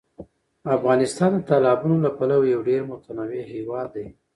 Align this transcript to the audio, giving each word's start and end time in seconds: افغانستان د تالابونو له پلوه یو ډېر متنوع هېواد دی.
افغانستان 0.77 1.31
د 1.35 1.39
تالابونو 1.49 1.97
له 2.05 2.09
پلوه 2.17 2.45
یو 2.53 2.61
ډېر 2.69 2.81
متنوع 2.91 3.43
هېواد 3.53 3.87
دی. 3.95 4.07